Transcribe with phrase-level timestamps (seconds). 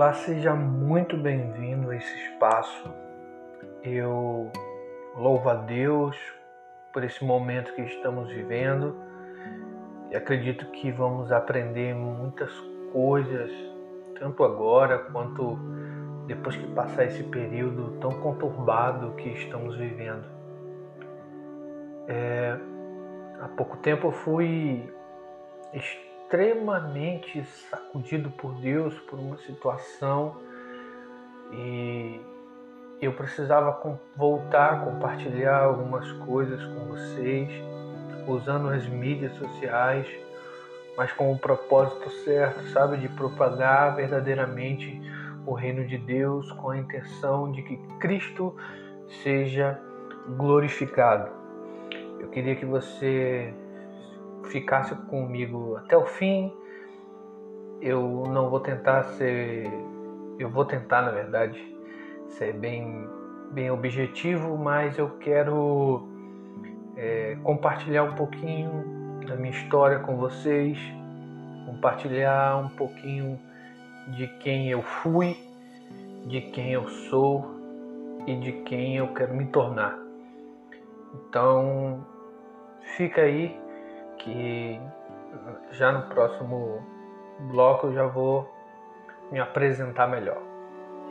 [0.00, 2.90] Olá, seja muito bem-vindo a esse espaço.
[3.82, 4.50] Eu
[5.14, 6.16] louvo a Deus
[6.90, 8.96] por esse momento que estamos vivendo
[10.10, 12.50] e acredito que vamos aprender muitas
[12.94, 13.52] coisas,
[14.18, 15.58] tanto agora quanto
[16.26, 20.24] depois que passar esse período tão conturbado que estamos vivendo.
[22.08, 22.56] É,
[23.38, 24.90] há pouco tempo eu fui
[26.30, 30.36] extremamente sacudido por Deus por uma situação
[31.52, 32.20] e
[33.02, 37.48] eu precisava voltar a compartilhar algumas coisas com vocês,
[38.28, 40.06] usando as mídias sociais,
[40.96, 45.02] mas com o propósito certo, sabe, de propagar verdadeiramente
[45.44, 48.54] o reino de Deus com a intenção de que Cristo
[49.24, 49.80] seja
[50.36, 51.28] glorificado.
[52.20, 53.52] Eu queria que você
[54.44, 56.52] ficasse comigo até o fim.
[57.80, 59.70] Eu não vou tentar ser.
[60.38, 61.58] Eu vou tentar, na verdade,
[62.28, 63.06] ser bem,
[63.52, 66.08] bem objetivo, mas eu quero
[66.96, 68.84] é, compartilhar um pouquinho
[69.26, 70.78] da minha história com vocês,
[71.66, 73.38] compartilhar um pouquinho
[74.08, 75.36] de quem eu fui,
[76.26, 77.60] de quem eu sou
[78.26, 79.98] e de quem eu quero me tornar.
[81.14, 82.04] Então,
[82.96, 83.58] fica aí
[84.20, 84.80] que
[85.72, 86.82] já no próximo
[87.52, 88.50] bloco eu já vou
[89.30, 90.42] me apresentar melhor,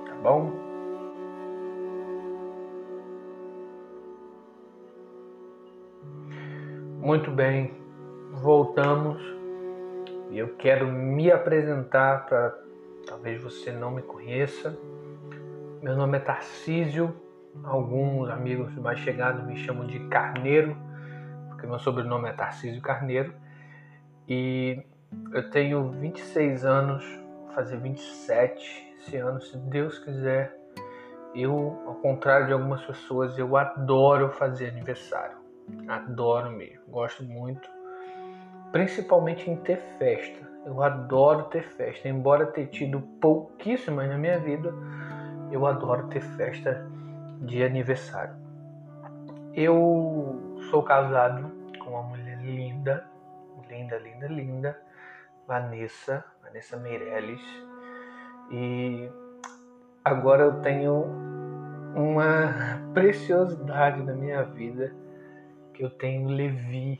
[0.05, 0.51] tá bom?
[7.01, 7.73] Muito bem,
[8.33, 9.21] voltamos
[10.29, 12.55] e eu quero me apresentar para
[13.07, 14.77] talvez você não me conheça.
[15.81, 17.15] Meu nome é Tarcísio,
[17.63, 20.75] alguns amigos mais chegados me chamam de Carneiro
[21.59, 23.33] porque meu sobrenome é Tarcísio Carneiro,
[24.27, 24.81] e
[25.33, 27.03] eu tenho 26 anos,
[27.41, 30.57] vou fazer 27 esse ano, se Deus quiser.
[31.35, 35.37] Eu, ao contrário de algumas pessoas, eu adoro fazer aniversário.
[35.87, 37.69] Adoro mesmo, gosto muito.
[38.71, 40.47] Principalmente em ter festa.
[40.65, 42.07] Eu adoro ter festa.
[42.07, 44.73] Embora ter tido pouquíssimas na minha vida,
[45.51, 46.87] eu adoro ter festa
[47.41, 48.35] de aniversário.
[49.53, 53.05] Eu sou casado com uma mulher linda,
[53.67, 54.81] linda, linda, linda,
[55.47, 57.41] Vanessa, Vanessa Meirelles.
[58.51, 59.09] E
[60.05, 61.05] agora eu tenho
[61.95, 62.53] uma
[62.93, 64.93] preciosidade na minha vida,
[65.73, 66.99] que eu tenho Levi,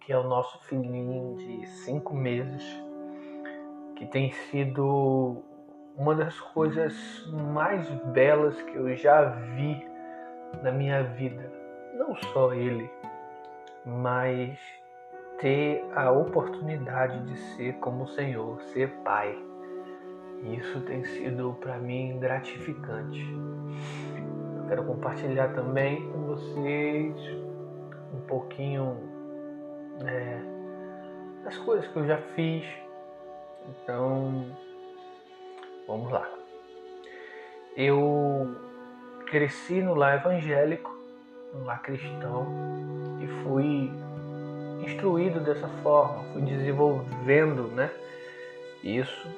[0.00, 2.64] que é o nosso filhinho de cinco meses,
[3.94, 5.44] que tem sido
[5.96, 6.94] uma das coisas
[7.54, 9.86] mais belas que eu já vi
[10.62, 11.57] na minha vida
[11.98, 12.88] não só ele,
[13.84, 14.56] mas
[15.40, 19.36] ter a oportunidade de ser como o Senhor, ser pai.
[20.44, 23.26] Isso tem sido para mim gratificante.
[24.68, 27.14] Quero compartilhar também com vocês
[28.14, 28.96] um pouquinho
[30.06, 30.40] é,
[31.42, 32.64] das coisas que eu já fiz.
[33.68, 34.56] Então,
[35.86, 36.28] vamos lá.
[37.76, 38.56] Eu
[39.26, 40.97] cresci no lar evangélico
[41.54, 42.46] um lar cristão
[43.20, 43.90] e fui
[44.84, 47.90] instruído dessa forma, fui desenvolvendo, né?
[48.82, 49.28] Isso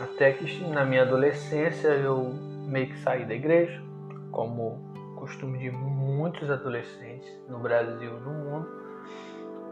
[0.00, 2.32] até que na minha adolescência eu
[2.66, 3.82] meio que saí da igreja,
[4.30, 4.78] como
[5.16, 8.68] costume de muitos adolescentes no Brasil e no mundo.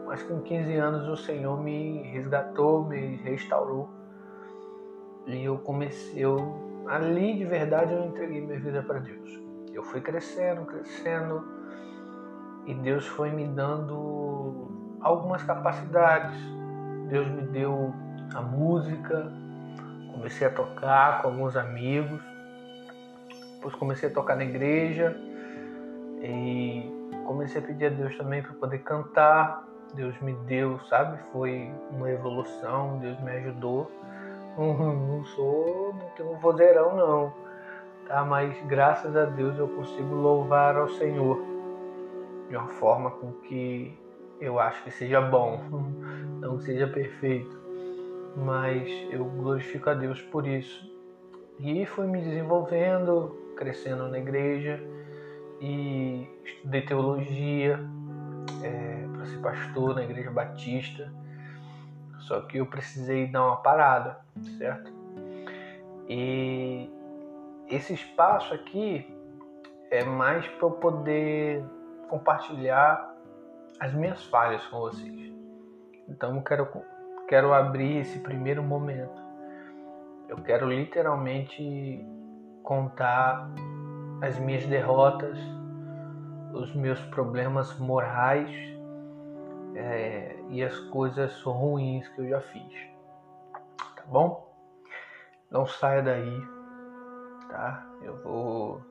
[0.05, 3.89] Mas com 15 anos o Senhor me resgatou, me restaurou.
[5.25, 6.37] E eu comecei, eu,
[6.87, 9.39] ali de verdade eu entreguei minha vida para Deus.
[9.73, 11.43] Eu fui crescendo, crescendo,
[12.65, 16.37] e Deus foi me dando algumas capacidades.
[17.09, 17.93] Deus me deu
[18.33, 19.31] a música,
[20.11, 22.21] comecei a tocar com alguns amigos,
[23.55, 25.15] depois comecei a tocar na igreja
[26.21, 26.89] e
[27.25, 29.67] comecei a pedir a Deus também para poder cantar.
[29.93, 31.19] Deus me deu, sabe?
[31.31, 33.91] Foi uma evolução, Deus me ajudou.
[34.57, 37.33] Não, sou, não tenho um vozeirão não,
[38.07, 38.23] tá?
[38.23, 41.52] Mas graças a Deus eu consigo louvar ao Senhor
[42.53, 43.99] de uma forma com que
[44.39, 45.59] eu acho que seja bom,
[46.39, 47.59] não que seja perfeito,
[48.37, 50.87] mas eu glorifico a Deus por isso.
[51.59, 54.79] E fui me desenvolvendo, crescendo na igreja
[55.59, 57.79] e estudei teologia
[58.61, 61.11] é, para ser pastor na igreja batista.
[62.19, 64.19] Só que eu precisei dar uma parada,
[64.59, 64.93] certo?
[66.07, 66.87] E
[67.67, 69.11] esse espaço aqui
[69.89, 71.63] é mais para eu poder
[72.13, 73.11] compartilhar
[73.79, 75.33] as minhas falhas com vocês.
[76.07, 76.67] Então eu quero,
[77.27, 79.19] quero abrir esse primeiro momento.
[80.29, 82.05] Eu quero literalmente
[82.61, 83.49] contar
[84.21, 85.39] as minhas derrotas,
[86.53, 88.51] os meus problemas morais
[89.75, 92.73] é, e as coisas ruins que eu já fiz.
[93.95, 94.53] Tá bom?
[95.49, 96.41] Não saia daí,
[97.49, 97.83] tá?
[98.03, 98.81] Eu vou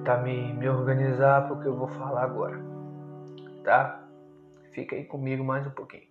[0.00, 2.58] tentar me, me organizar para o que eu vou falar agora,
[3.62, 4.02] tá?
[4.72, 6.08] Fica aí comigo mais um pouquinho.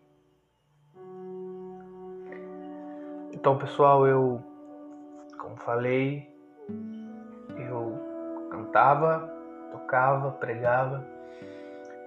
[3.31, 4.43] Então, pessoal, eu,
[5.39, 6.29] como falei,
[7.57, 7.97] eu
[8.51, 9.27] cantava,
[9.71, 11.03] tocava, pregava,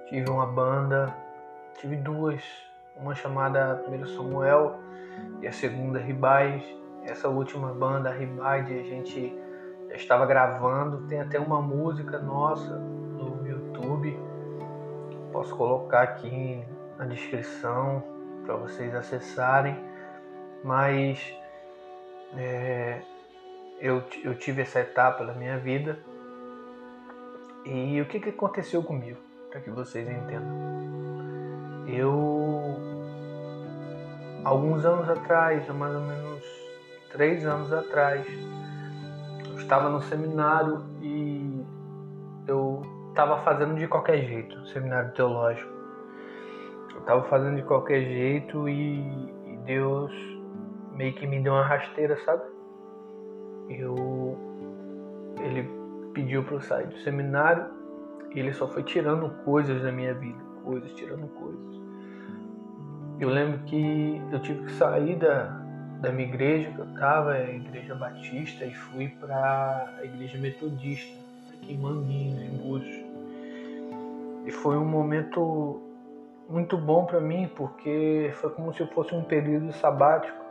[0.08, 1.12] tive uma banda,
[1.78, 2.42] tive duas,
[2.96, 4.78] uma chamada Primeiro Samuel
[5.40, 6.62] e a segunda Ribais.
[7.04, 9.41] Essa última banda, Ribais, a gente
[9.94, 14.18] estava gravando, tem até uma música nossa no YouTube.
[15.32, 16.64] Posso colocar aqui
[16.98, 18.02] na descrição
[18.44, 19.76] para vocês acessarem.
[20.64, 21.34] Mas
[22.36, 23.00] é,
[23.80, 25.98] eu, eu tive essa etapa da minha vida.
[27.64, 29.18] E o que, que aconteceu comigo?
[29.50, 30.72] Para que vocês entendam.
[31.86, 32.76] Eu,
[34.44, 36.44] alguns anos atrás, mais ou menos
[37.10, 38.26] três anos atrás,
[39.72, 41.64] estava no seminário e
[42.46, 45.72] eu estava fazendo de qualquer jeito, seminário teológico.
[46.92, 49.00] Eu estava fazendo de qualquer jeito e,
[49.46, 50.12] e Deus
[50.92, 52.42] meio que me deu uma rasteira, sabe?
[53.70, 54.36] Eu
[55.40, 55.66] ele
[56.12, 57.64] pediu para eu sair do seminário
[58.34, 61.80] e ele só foi tirando coisas da minha vida, coisas, tirando coisas.
[63.18, 65.61] Eu lembro que eu tive que sair da,
[66.02, 71.16] da minha igreja, que eu estava, a igreja batista, e fui para a igreja metodista,
[71.54, 73.04] aqui em Manguinhos, em Búzios.
[74.44, 75.80] E foi um momento
[76.48, 80.42] muito bom para mim, porque foi como se fosse um período sabático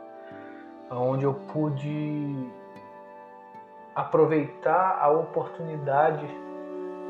[0.90, 2.50] onde eu pude
[3.94, 6.26] aproveitar a oportunidade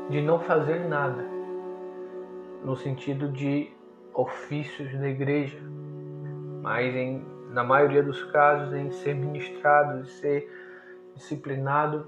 [0.09, 1.23] de não fazer nada,
[2.63, 3.71] no sentido de
[4.13, 5.57] ofícios da igreja,
[6.61, 10.51] mas em, na maioria dos casos em ser ministrado, em ser
[11.15, 12.07] disciplinado.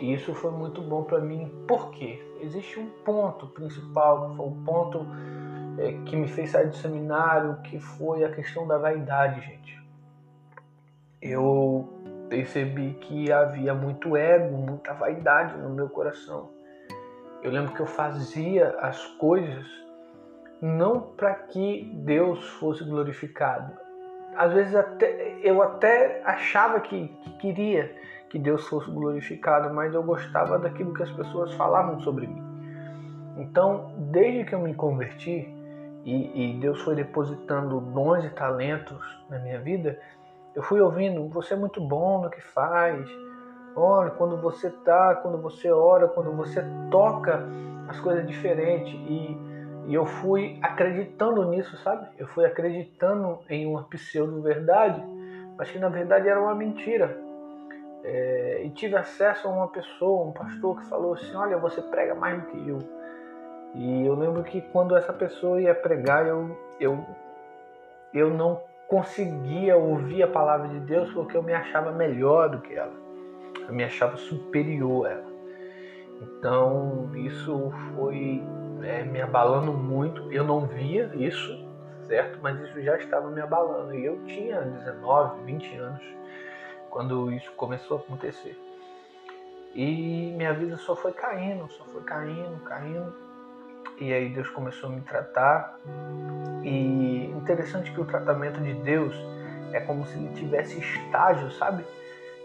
[0.00, 4.64] E isso foi muito bom para mim, porque existe um ponto principal, que foi o
[4.64, 5.06] ponto
[5.78, 9.82] é, que me fez sair do seminário, que foi a questão da vaidade, gente
[11.22, 11.88] eu
[12.28, 16.50] percebi que havia muito ego, muita vaidade no meu coração.
[17.42, 19.64] Eu lembro que eu fazia as coisas
[20.60, 23.72] não para que Deus fosse glorificado.
[24.36, 27.94] Às vezes até, eu até achava que, que queria
[28.30, 32.42] que Deus fosse glorificado, mas eu gostava daquilo que as pessoas falavam sobre mim.
[33.36, 35.48] Então, desde que eu me converti
[36.04, 39.98] e, e Deus foi depositando dons e talentos na minha vida,
[40.54, 43.06] eu fui ouvindo, você é muito bom no que faz.
[43.74, 47.42] Olha, quando você tá, quando você ora, quando você toca,
[47.88, 48.92] as coisas diferentes.
[48.92, 49.51] E,
[49.86, 52.06] e eu fui acreditando nisso, sabe?
[52.18, 55.02] Eu fui acreditando em uma pseudo-verdade,
[55.56, 57.16] mas que na verdade era uma mentira.
[58.04, 62.14] É, e tive acesso a uma pessoa, um pastor, que falou assim: Olha, você prega
[62.14, 62.78] mais do que eu.
[63.74, 67.04] E eu lembro que quando essa pessoa ia pregar, eu, eu,
[68.12, 72.74] eu não conseguia ouvir a palavra de Deus porque eu me achava melhor do que
[72.74, 72.92] ela.
[73.66, 75.32] Eu me achava superior a ela.
[76.20, 78.42] Então isso foi
[78.82, 80.32] é, me abalando muito.
[80.32, 81.58] Eu não via isso,
[82.06, 82.38] certo?
[82.42, 83.94] Mas isso já estava me abalando.
[83.94, 86.02] E eu tinha 19, 20 anos
[86.90, 88.58] quando isso começou a acontecer.
[89.74, 93.14] E minha vida só foi caindo, só foi caindo, caindo.
[93.98, 95.78] E aí Deus começou a me tratar.
[96.62, 99.14] E interessante que o tratamento de Deus
[99.72, 101.84] é como se ele tivesse estágio, sabe?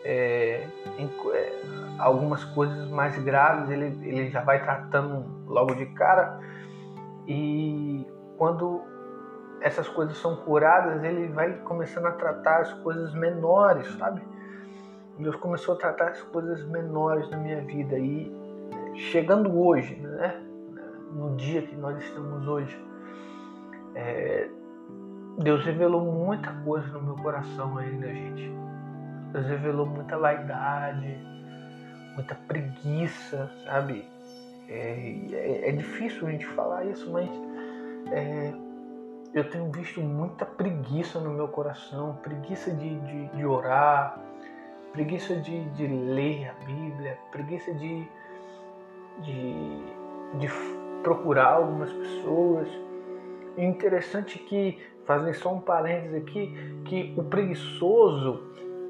[0.04, 1.62] É, em, é,
[2.00, 6.39] algumas coisas mais graves ele, ele já vai tratando logo de cara.
[7.27, 8.06] E
[8.38, 8.82] quando
[9.62, 14.22] essas coisas são curadas, ele vai começando a tratar as coisas menores, sabe?
[15.18, 17.98] Deus começou a tratar as coisas menores na minha vida.
[17.98, 18.32] E
[18.96, 20.44] chegando hoje, né?
[21.12, 22.77] no dia que nós estamos hoje.
[23.96, 24.50] É,
[25.39, 28.51] Deus revelou muita coisa no meu coração ainda, gente.
[29.31, 31.17] Deus revelou muita vaidade,
[32.15, 34.05] muita preguiça, sabe?
[34.69, 37.29] É, é, é difícil a gente falar isso, mas
[38.12, 38.53] é,
[39.34, 44.19] eu tenho visto muita preguiça no meu coração, preguiça de, de, de orar,
[44.91, 48.07] preguiça de, de ler a Bíblia, preguiça de,
[49.22, 49.53] de,
[50.39, 50.48] de
[51.03, 52.67] procurar algumas pessoas.
[53.57, 58.43] Interessante que fazer só um parênteses aqui, que o preguiçoso,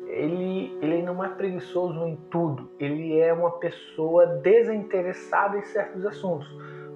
[0.08, 6.48] ele, ele não é preguiçoso em tudo, ele é uma pessoa desinteressada em certos assuntos.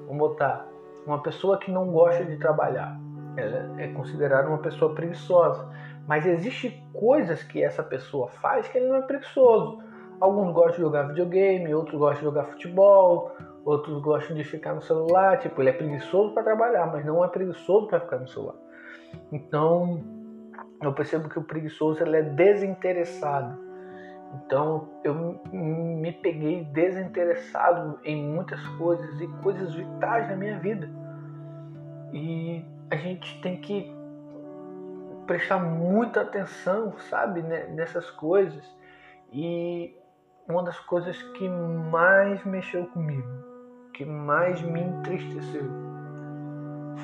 [0.08, 0.68] Vamos botar,
[1.06, 3.00] uma pessoa que não gosta de trabalhar,
[3.36, 5.68] ela é considerada uma pessoa preguiçosa.
[6.08, 9.80] Mas existe coisas que essa pessoa faz que ele não é preguiçoso.
[10.20, 13.32] Alguns gostam de jogar videogame, outros gostam de jogar futebol,
[13.64, 15.38] outros gostam de ficar no celular.
[15.40, 18.56] Tipo, ele é preguiçoso para trabalhar, mas não é preguiçoso para ficar no celular.
[19.32, 20.21] Então,
[20.82, 23.58] eu percebo que o preguiçoso ele é desinteressado.
[24.34, 30.90] Então, eu me peguei desinteressado em muitas coisas e coisas vitais na minha vida.
[32.14, 33.94] E a gente tem que
[35.28, 38.64] prestar muita atenção, sabe, nessas coisas.
[39.32, 39.96] E
[40.48, 43.28] uma das coisas que mais mexeu comigo,
[43.94, 45.70] que mais me entristeceu,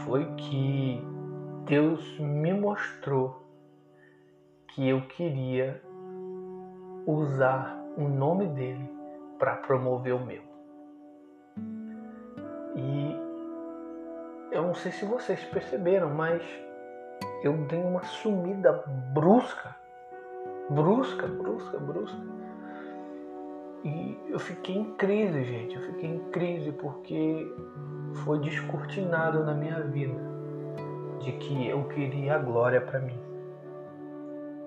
[0.05, 1.05] foi que
[1.65, 3.46] Deus me mostrou
[4.67, 5.81] que eu queria
[7.05, 8.89] usar o nome dele
[9.39, 10.41] para promover o meu.
[12.75, 13.15] E
[14.51, 16.41] eu não sei se vocês perceberam, mas
[17.43, 18.83] eu dei uma sumida
[19.13, 19.75] brusca,
[20.69, 22.37] brusca, brusca, brusca.
[23.83, 25.75] E eu fiquei em crise, gente.
[25.75, 27.55] Eu fiquei em crise porque
[28.25, 30.19] foi descortinado na minha vida
[31.19, 33.26] de que eu queria a glória para mim.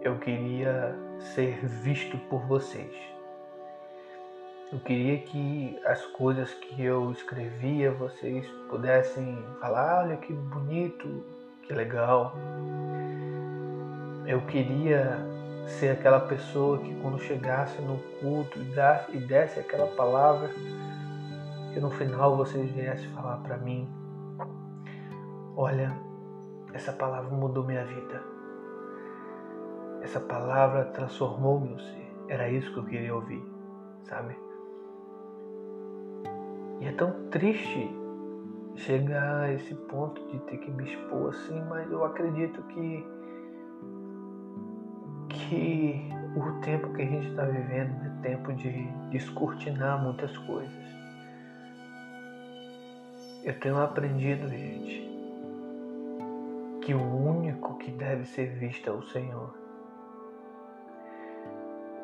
[0.03, 0.97] Eu queria
[1.35, 2.91] ser visto por vocês.
[4.73, 11.23] Eu queria que as coisas que eu escrevia vocês pudessem falar, olha que bonito,
[11.65, 12.35] que legal.
[14.27, 15.19] Eu queria
[15.67, 18.59] ser aquela pessoa que quando chegasse no culto
[19.13, 20.49] e desse aquela palavra,
[21.75, 23.87] que no final vocês viessem falar para mim,
[25.55, 25.93] olha,
[26.73, 28.30] essa palavra mudou minha vida.
[30.03, 32.11] Essa palavra transformou meu ser.
[32.29, 33.43] Era isso que eu queria ouvir,
[34.05, 34.37] sabe?
[36.81, 37.91] E é tão triste
[38.77, 43.07] chegar a esse ponto de ter que me expor assim, mas eu acredito que
[45.29, 48.71] que o tempo que a gente está vivendo é tempo de
[49.11, 50.91] descortinar muitas coisas.
[53.43, 55.09] Eu tenho aprendido, gente,
[56.83, 59.60] que o único que deve ser visto é o Senhor.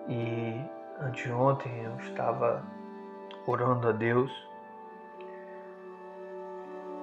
[0.09, 0.61] E
[1.01, 2.63] anteontem eu estava
[3.47, 4.31] orando a Deus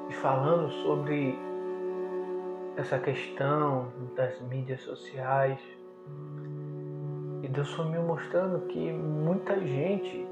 [0.10, 1.38] e falando sobre
[2.78, 5.60] essa questão das mídias sociais.
[7.42, 10.28] E Deus foi me mostrando que muita gente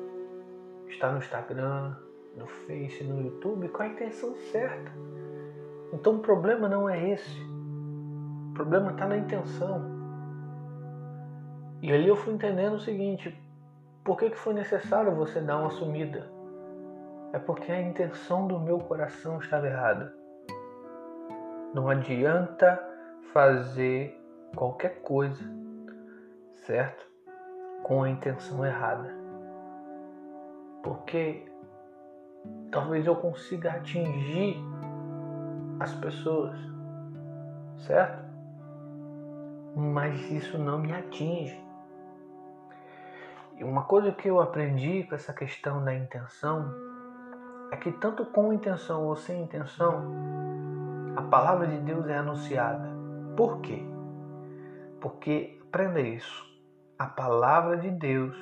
[0.87, 1.95] está no Instagram,
[2.37, 4.91] no Face, no YouTube com a intenção certa.
[5.93, 7.41] Então o problema não é esse.
[8.51, 9.90] O problema está na intenção.
[11.81, 13.35] E ali eu fui entendendo o seguinte:
[14.03, 16.29] por que, que foi necessário você dar uma sumida?
[17.33, 20.13] é porque a intenção do meu coração estava errada.
[21.73, 22.79] Não adianta
[23.33, 24.19] fazer
[24.55, 25.43] qualquer coisa,
[26.65, 27.05] certo?
[27.83, 29.15] Com a intenção errada.
[30.83, 31.45] Porque
[32.69, 34.57] talvez eu consiga atingir
[35.79, 36.57] as pessoas,
[37.77, 38.29] certo?
[39.73, 41.57] Mas isso não me atinge.
[43.63, 46.73] Uma coisa que eu aprendi com essa questão da intenção
[47.71, 50.11] é que tanto com intenção ou sem intenção,
[51.15, 52.89] a palavra de Deus é anunciada.
[53.37, 53.83] Por quê?
[54.99, 56.45] Porque, aprenda isso,
[56.97, 58.35] a palavra de Deus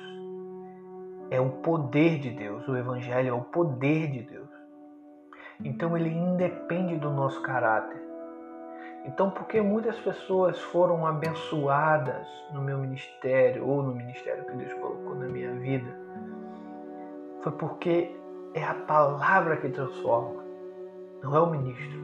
[1.30, 4.50] é o poder de Deus, o Evangelho é o poder de Deus.
[5.62, 8.09] Então ele independe do nosso caráter.
[9.04, 15.14] Então, porque muitas pessoas foram abençoadas no meu ministério ou no ministério que Deus colocou
[15.14, 15.90] na minha vida,
[17.42, 18.14] foi porque
[18.52, 20.44] é a palavra que transforma,
[21.22, 21.98] não é o ministro,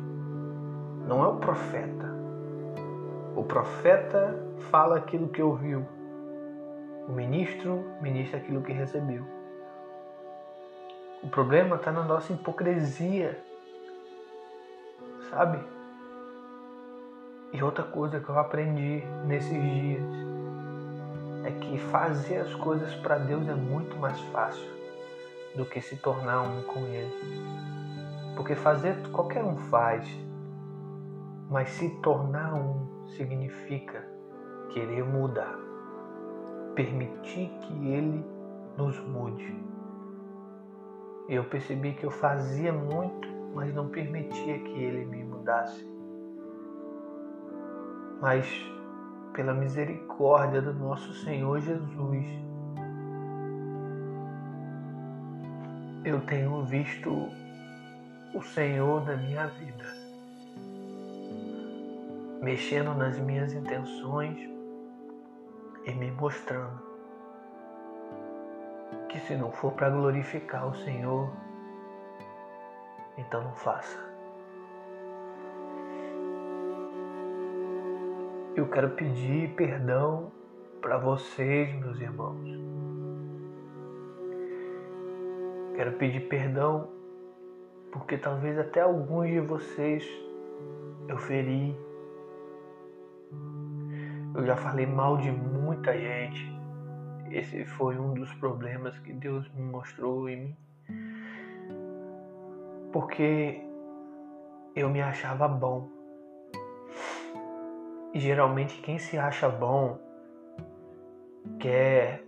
[1.07, 2.17] não é o profeta.
[3.35, 4.35] O profeta
[4.71, 5.85] fala aquilo que ouviu,
[7.07, 9.23] o ministro ministra aquilo que recebeu.
[11.23, 13.39] O problema está na nossa hipocrisia,
[15.31, 15.76] sabe?
[17.53, 20.03] E outra coisa que eu aprendi nesses dias
[21.45, 24.69] é que fazer as coisas para Deus é muito mais fácil
[25.55, 27.11] do que se tornar um com Ele.
[28.35, 30.07] Porque fazer qualquer um faz,
[31.49, 34.05] mas se tornar um significa
[34.71, 35.57] querer mudar,
[36.75, 38.25] permitir que Ele
[38.77, 39.57] nos mude.
[41.29, 45.96] Eu percebi que eu fazia muito, mas não permitia que Ele me mudasse.
[48.21, 48.47] Mas
[49.33, 52.27] pela misericórdia do nosso Senhor Jesus,
[56.05, 57.29] eu tenho visto
[58.35, 59.85] o Senhor na minha vida,
[62.41, 64.39] mexendo nas minhas intenções
[65.85, 66.81] e me mostrando
[69.09, 71.33] que se não for para glorificar o Senhor,
[73.19, 74.06] então não faça.
[78.57, 80.33] Eu quero pedir perdão
[80.81, 82.49] para vocês, meus irmãos.
[85.75, 86.89] Quero pedir perdão
[87.93, 90.09] porque talvez até alguns de vocês
[91.07, 91.77] eu feri.
[94.35, 96.51] Eu já falei mal de muita gente.
[97.31, 100.57] Esse foi um dos problemas que Deus me mostrou em mim.
[102.91, 103.61] Porque
[104.75, 105.96] eu me achava bom.
[108.17, 109.99] E geralmente quem se acha bom
[111.61, 112.25] quer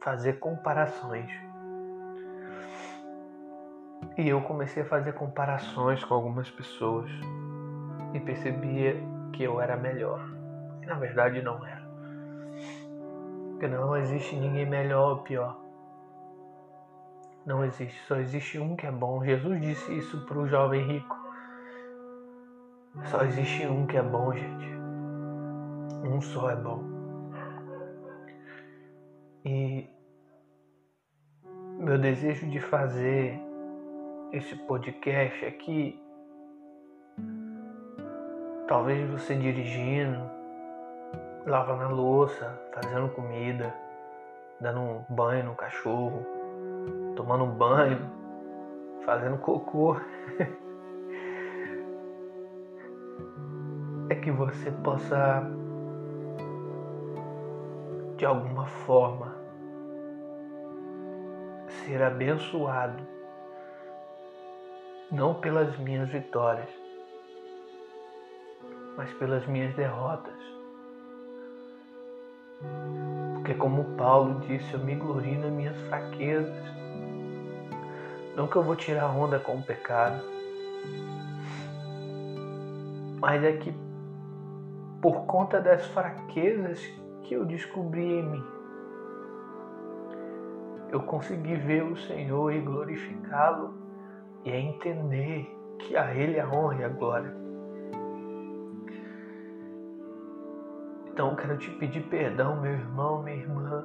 [0.00, 1.30] fazer comparações.
[4.16, 7.10] E eu comecei a fazer comparações com algumas pessoas
[8.14, 8.96] e percebia
[9.34, 10.26] que eu era melhor.
[10.80, 11.86] E na verdade não era.
[13.50, 15.60] Porque não existe ninguém melhor ou pior.
[17.44, 19.22] Não existe, só existe um que é bom.
[19.22, 21.16] Jesus disse isso para o jovem rico.
[23.04, 24.77] Só existe um que é bom, gente.
[26.04, 26.82] Um só é bom.
[29.44, 29.88] E
[31.78, 33.40] meu desejo de fazer
[34.32, 36.00] esse podcast aqui,
[38.66, 40.20] talvez você dirigindo,
[41.46, 43.74] lavando a louça, fazendo comida,
[44.60, 46.26] dando um banho no cachorro,
[47.16, 47.98] tomando um banho,
[49.04, 49.96] fazendo cocô.
[54.10, 55.57] é que você possa
[58.18, 59.32] de alguma forma
[61.68, 63.00] ser abençoado,
[65.08, 66.68] não pelas minhas vitórias,
[68.96, 70.34] mas pelas minhas derrotas.
[73.34, 76.66] Porque, como Paulo disse, eu me glorio nas minhas fraquezas.
[78.36, 80.20] Eu vou tirar onda com o pecado,
[83.20, 83.72] mas é que
[85.00, 86.80] por conta das fraquezas
[87.22, 88.44] que eu descobri em mim.
[90.90, 93.74] Eu consegui ver o Senhor e glorificá-lo
[94.44, 97.34] e entender que a Ele a honra e a glória.
[101.12, 103.84] Então eu quero te pedir perdão, meu irmão, minha irmã,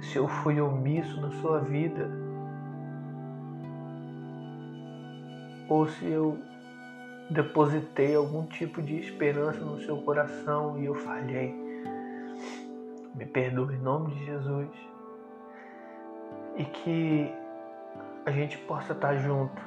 [0.00, 2.10] se eu fui omisso na sua vida,
[5.68, 6.38] ou se eu
[7.30, 11.65] depositei algum tipo de esperança no seu coração e eu falhei.
[13.16, 14.68] Me perdoe em nome de Jesus.
[16.56, 17.34] E que
[18.26, 19.62] a gente possa estar junto.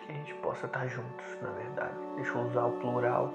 [0.00, 1.94] Que a gente possa estar juntos, na verdade.
[2.16, 3.32] Deixa eu usar o plural.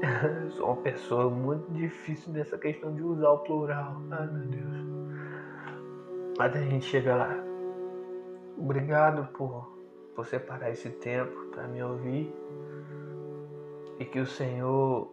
[0.56, 3.96] Sou uma pessoa muito difícil nessa questão de usar o plural.
[4.12, 4.86] Ai meu Deus.
[6.38, 7.34] Mas a gente chega lá.
[8.58, 9.68] Obrigado por,
[10.14, 12.32] por separar esse tempo para me ouvir.
[13.98, 15.10] E que o Senhor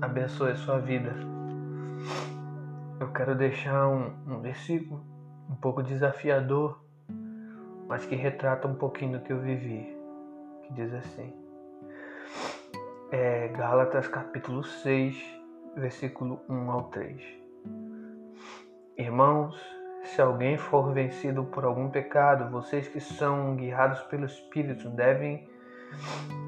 [0.00, 1.12] abençoe a sua vida.
[3.00, 5.02] Eu quero deixar um, um versículo
[5.48, 6.78] um pouco desafiador,
[7.88, 9.96] mas que retrata um pouquinho do que eu vivi,
[10.62, 11.32] que diz assim.
[13.10, 15.16] É Gálatas capítulo 6,
[15.76, 17.22] versículo 1 ao 3.
[18.98, 19.56] Irmãos,
[20.02, 25.48] se alguém for vencido por algum pecado, vocês que são guiados pelo Espírito devem,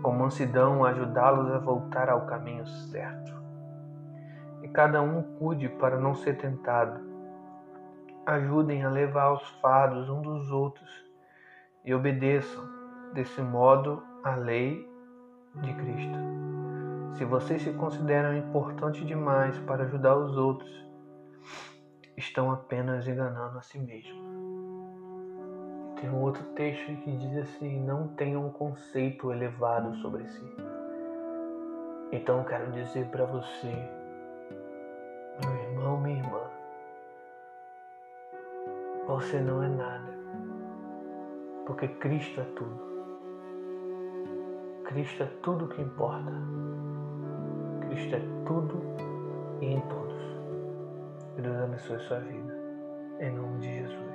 [0.03, 3.38] com mansidão, ajudá-los a voltar ao caminho certo
[4.69, 7.01] e cada um cuide para não ser tentado.
[8.27, 10.89] Ajudem a levar os fardos um dos outros
[11.85, 12.63] e obedeçam,
[13.15, 14.87] desse modo, a lei
[15.55, 16.19] de Cristo.
[17.17, 20.87] Se vocês se consideram importantes demais para ajudar os outros,
[22.17, 24.29] estão apenas enganando a si mesmos.
[25.99, 30.57] Tem um outro texto que diz assim: não tenham um conceito elevado sobre si.
[32.13, 33.98] Então quero dizer para você
[39.19, 40.17] você não é nada,
[41.67, 42.89] porque Cristo é tudo.
[44.85, 46.33] Cristo é tudo que importa.
[47.81, 48.81] Cristo é tudo
[49.61, 50.23] e em todos.
[51.35, 52.57] Que Deus abençoe sua vida.
[53.19, 54.08] Em nome de Jesus.